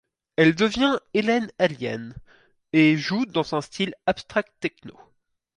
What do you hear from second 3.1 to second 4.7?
dans un style Abstract